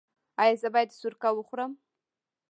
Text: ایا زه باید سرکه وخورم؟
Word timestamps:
ایا 0.41 0.55
زه 0.61 0.67
باید 0.73 0.95
سرکه 0.99 1.29
وخورم؟ 1.33 1.71